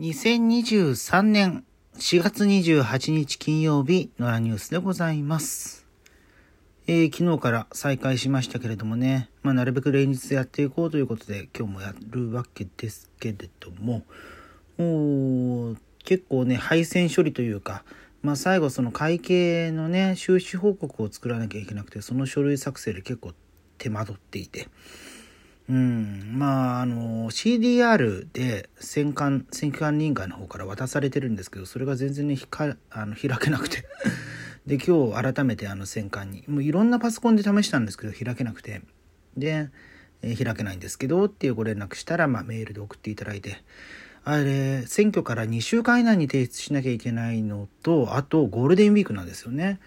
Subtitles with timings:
[0.00, 1.64] 2023年
[1.96, 5.88] 4月28日金曜日のラニュースでございます。
[6.86, 14.04] えー昨日から再開しましたけれどもね、まあ、なるべく連日やっていこうということで今日もやるわけですけれども、
[14.78, 15.74] お
[16.04, 17.82] 結構ね、配線処理というか、
[18.22, 23.32] まあ、最後その会計のね、収支報告を作らなきゃいけなくて、その書類作成で結構
[23.78, 24.68] 手間取っていて、
[25.68, 33.84] うん、まあ、あの、CDR で選管、選挙管理委員会の方から渡されてるんですけど、それが全然ね、ひかあの開けなくて。
[34.66, 38.80] で、今日改めてあの選管に、もういろんなパソコンで試したんですけど、開けなくて。
[39.36, 39.68] で、
[40.22, 43.62] えー開けないんですけど、っていうご連絡したら、まあ、メールで送っていただいて、
[44.24, 49.78] あれ、選挙から2週間以内に提出しなきゃいけないのと、あと、ゴールデンウィークなんですよね。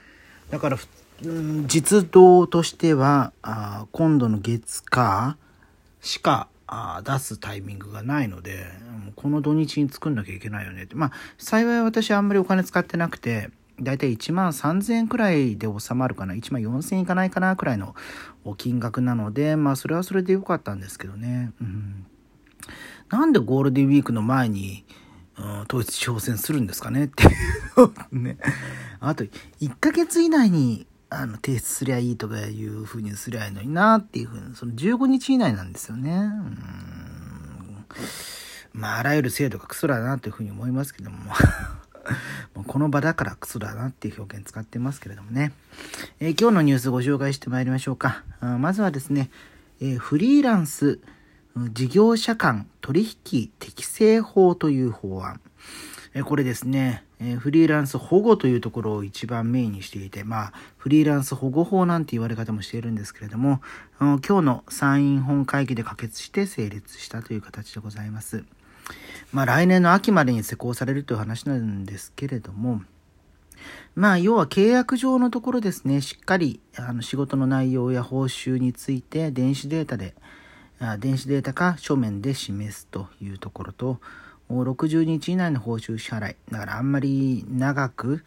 [0.51, 0.77] だから、
[1.23, 5.37] うん実動としては、あ今度の月火、
[6.01, 6.47] しか
[7.03, 8.65] 出すタイミングがないので、
[9.15, 10.95] この土日に作んなきゃいけないよねって。
[10.95, 13.49] まあ、幸い私あんまりお金使ってなくて、
[13.79, 16.33] だいたい1万3000円くらいで収まるかな。
[16.33, 17.95] 1万4000円いかないかなくらいの
[18.57, 21.51] 金額なので、まあ、それはそれでよかったんですけどね。
[21.61, 22.05] うん。
[23.09, 24.85] なんでゴールデンウィークの前に、
[25.37, 27.31] うん、統一地方選するんですかねっていう
[28.17, 28.37] ね。
[28.99, 29.31] あと、1
[29.79, 36.11] ヶ月以内に、あの、提出すりゃいいとかいう風にすりゃいいのになっていう風に、その15日以内なんですよね。
[36.13, 36.57] うん。
[38.71, 41.33] まあ、あらゆる制度がクソだなという風に思いますけども。
[42.65, 45.51] この場だからクソだなっていう表現使ってますけれどもね。
[46.21, 48.23] えー今日のニュースご紹介してまいりましょうか。
[48.39, 49.29] あまずはですね、
[49.81, 50.99] えーフリーランス
[51.73, 55.41] 事業者間取引適正法という法案。
[56.13, 63.61] えこれですね、えフリーランス保護というところを一番メインにしていて、まあ、フリーランス保護法なんて言われ方もしているんですけれども、
[63.99, 68.43] 今日の参院本会議で可決して成立したという形でございます。
[69.31, 72.81] まあ、来年の秋までに施行されるという話なんですけれども、
[73.95, 80.15] まあ、要は契約上のところですね、しっかりあの仕事の内容や報酬について電子データで、
[80.99, 84.01] 電子データか書面で示すというところと、
[84.51, 86.35] 60日以内の報酬支払い。
[86.51, 88.23] だからあんまり長く、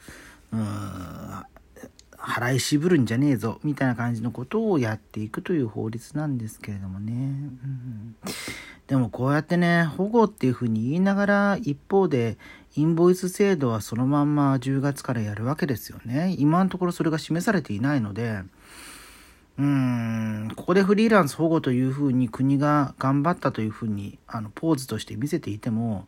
[0.53, 1.45] うーん
[2.17, 7.13] 払い渋るんじゃねえぞ、みたいな感じのことをやっていくという法律なんですけれどもね。
[7.13, 8.17] うん
[8.87, 12.37] でもこうやってね、保護っていうふうに言いながら、一方で、
[12.77, 16.35] インボイス制度はそのまんま10月からやるわけですよね。
[16.39, 18.43] 今のところそれが示されていないので、
[19.57, 26.07] うん、ここでフリーランス保護というふうに国が頑張ったというふうに、あの、ポーズとして見せていても、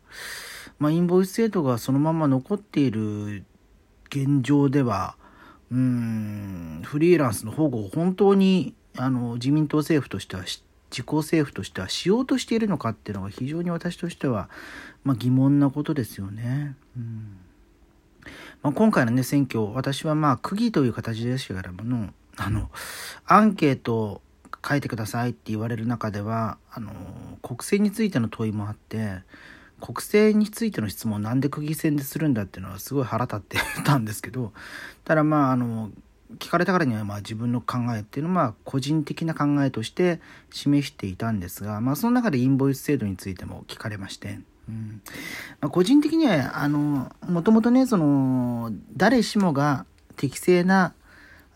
[0.79, 3.45] まあ、インボイス制度がそのまま残っている
[4.09, 5.15] 現状では、
[5.71, 14.49] うん、フリーランスの保護を本当に、あの、自民党政府としてはし自公政府としてはしようとしているのかっていうのが非常に私としては、
[15.03, 16.75] まあ、疑問なことですよね。
[16.95, 17.37] うん
[18.61, 22.69] まあ、今回のね選挙私はまあ区議という形でしたけれどもあの
[23.25, 24.21] アンケート
[24.67, 26.91] 書いてくださいって言われる中ではあの
[27.41, 29.19] 国政についての問いもあって
[29.79, 34.51] 国政についての質問をなんで区議選でするんだっていうのはすごい腹立ってたんですけど
[35.05, 35.91] ただまああの
[36.39, 40.19] 聞かれたからにはまあ自分の考えっていうのは個人的な考えとして
[40.51, 45.01] 示していたんですが、まあ、その中でインボイス制度についても聞かれまして、うん。
[45.61, 49.85] まあ、個人的にはあのもともとねその誰しもが
[50.17, 50.93] 適正な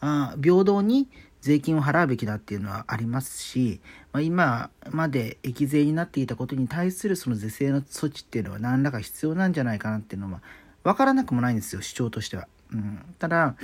[0.01, 1.07] あ平等に
[1.41, 3.81] 税金を払うべきだっていうのはありますし、
[4.13, 10.41] まあ、今まで益税になっていたことに対するその是正の措置っていうのは何らか必要なんじゃないかなっていうのは
[10.83, 12.47] 分からなくもないんですよ主張としては。
[12.71, 13.55] うん、ただ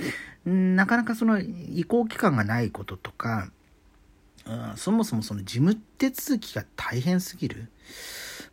[0.44, 3.50] なかなかその移行期間がないこととか、
[4.44, 7.68] うん、そもそもその事務手続きが大変すぎる。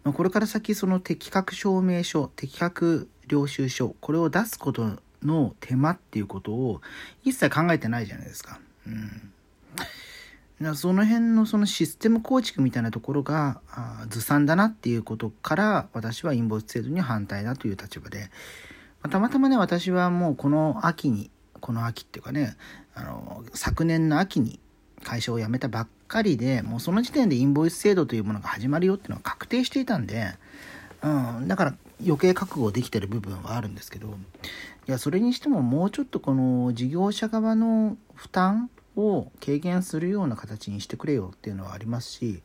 [0.03, 6.81] まあこれから先その適格証明書、適格領収書、これを出すことの手間っていうことを
[7.24, 8.59] 一切考えてないじゃないですか。
[8.88, 9.31] うん。
[9.78, 13.59] だからその辺のそのシステム構築みたいなところが
[14.09, 18.30] ずさんだなっていうことから私はインボイス制度に反対だという立場で、
[19.01, 21.30] またまたまね私はもうこの秋に
[21.60, 22.56] この秋っていうかね
[22.94, 24.60] あの昨年の秋に
[25.04, 30.33] 会社を辞めたばっかりでもうその時点でインボイス制度というものが始まるよっていうのは確定していたんで、
[31.04, 42.42] うん、だから余計覚悟できてる部分はあるんですけどいやそれにしてももうちょっとこの事業者側の負担を軽減するような形にしてくれよっていうのはありますし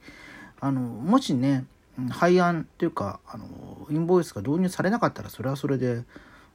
[0.60, 1.64] あのもしね
[2.10, 3.46] 廃案というかあの
[3.90, 6.04] インボイスが導入されなかったらそれはそれで、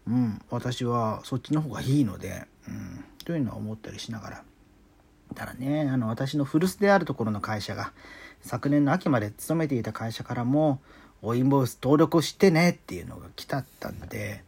[0.07, 4.43] うん、私はそっちの方がいいので、うん、というのは思ったりしながら。
[5.33, 7.93] ただねあの私の古巣であるところの会社が
[8.41, 10.79] 昨年の秋まで勤めていた会社からも
[11.33, 14.43] インボイス登録してねっていうのが来たったんで、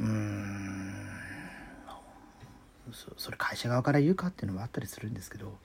[0.00, 0.92] うーん、
[3.16, 5.56] それ会社側から言うかっていうのもあったりするんですけど、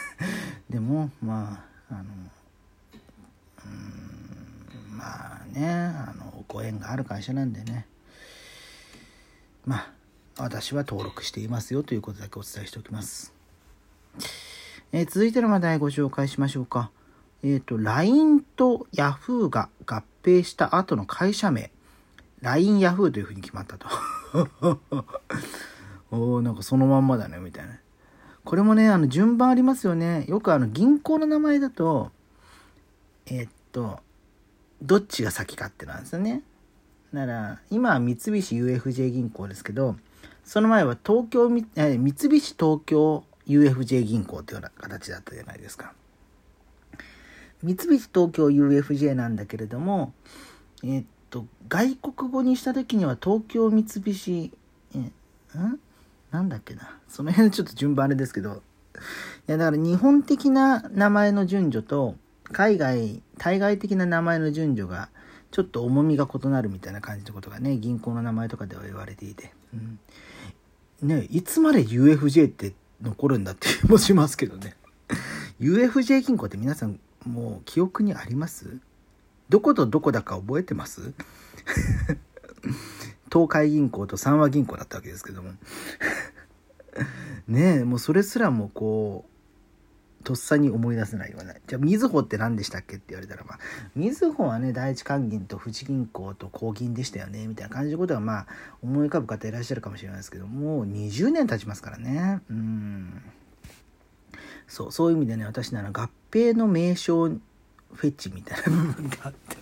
[0.70, 2.04] でも、まあ、あの、
[3.66, 7.86] うん、まあね、あの、ご縁がある会社なんでね、
[9.66, 9.92] まあ、
[10.38, 13.34] 私は登録していますよということだけお伝えしておきます。
[14.92, 16.90] えー、続いての話題ご紹介しましょうか。
[17.42, 21.70] えっ、ー、と、LINE と Yahoo が合併した後の会社名、
[22.40, 23.88] LINE Yahoo というふうに決まったと。
[26.10, 27.78] おおなんかそのまんまだね、みたいな。
[28.44, 30.24] これもね、あの、順番ありますよね。
[30.26, 32.10] よくあの、銀行の名前だと、
[33.26, 34.00] えー、っと、
[34.80, 36.42] どっちが先かってなんですよね。
[37.12, 39.96] なら、今は三菱 UFJ 銀行ですけど、
[40.44, 45.92] その前は東京、え三菱東京 UFJ 銀行っていうような形だったじゃないですか。
[47.62, 50.12] 三菱東京 UFJ なんだけれども、
[50.84, 54.52] え、っと、外国語にした時には東京三菱、
[54.94, 55.12] え、ん？
[56.30, 56.98] なんだっけな？
[57.08, 58.62] その辺ちょっと順番あれですけど、
[59.48, 62.16] いや、だから日本的な名前の順序と、
[62.52, 65.08] 海外、対外的な名前の順序が、
[65.50, 69.52] ちょっと重みが異なるみたいな感じのことがね、銀行の名前とかでは言われていて。
[69.72, 69.76] う
[71.06, 74.76] ん、ねいつまで UFJ って残るんだって気もしますけどね。
[75.60, 78.78] UFJ 銀行って皆さんもう記憶にあります？
[79.48, 81.12] どことどこだか覚えてます？
[83.32, 85.52] 東海銀行と三和銀行だったわけですけども。
[87.46, 89.24] ねえもうそれすらもこ
[90.20, 91.54] うとっさに思い出せないような。
[91.66, 93.58] じゃあみずほって何でしたっけって言われたらまあ
[93.94, 98.46] みずほはね第一関銀と富士銀行と工銀でしたよねみたいな感じのことはまあ
[98.82, 102.40] 思い浮かぶ方いらっしゃるかもしれないですけどもう20年経ちますからね。
[102.50, 103.22] うん。
[104.66, 109.58] そうそういう意味でね私なら合併の名称フェチみたいな部分があって。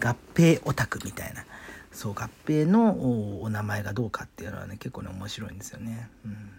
[0.00, 1.44] 合併オタクみたいな。
[1.92, 6.08] そう合併のお名前がどうかっていうのはね結構ね面白いんですよね。
[6.24, 6.50] うん、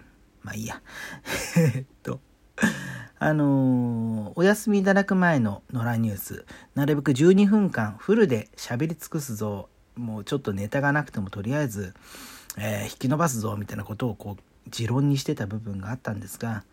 [0.43, 0.81] まあいいや。
[1.57, 2.19] えっと。
[3.17, 6.45] あのー、お休みいただく前の野良ニュース。
[6.75, 9.69] なるべく12分間フルで喋り尽くすぞ。
[9.95, 11.93] もうちょっとネタがなくてもとりあえず、
[12.57, 16.63] えー、引き伸ばすぞみたいなことをこう持論にしてた部分があったんですが。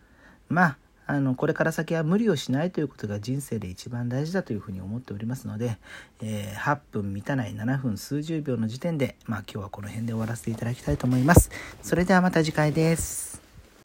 [0.47, 0.77] まあ
[1.11, 5.79] あのこれから先は無理をしないということが人生で一番大事だというふうに思っておりますので、
[6.21, 11.49] えー、8分満たない7分数十秒の時点で、まあ、今日はこの辺で終わらせていただきたいと思います。
[11.81, 13.38] それではまた次回です。